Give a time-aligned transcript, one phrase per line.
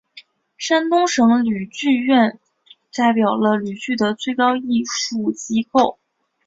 [0.57, 2.39] 山东省吕剧院
[2.91, 5.99] 代表了吕剧的最高艺术机构。